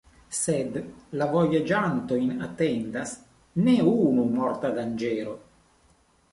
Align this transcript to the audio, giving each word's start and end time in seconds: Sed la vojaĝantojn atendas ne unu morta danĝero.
Sed 0.35 0.79
la 1.21 1.27
vojaĝantojn 1.35 2.33
atendas 2.47 3.13
ne 3.69 3.79
unu 3.95 4.27
morta 4.41 4.75
danĝero. 4.83 5.41